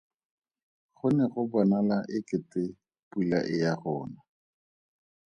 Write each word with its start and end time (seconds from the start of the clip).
Go 0.97 1.07
ne 1.15 1.25
go 1.33 1.41
bonala 1.51 1.97
e 2.17 2.19
kete 2.27 2.61
pula 3.09 3.39
e 3.53 3.55
ya 3.63 3.71
go 3.81 3.93
na. 4.11 4.19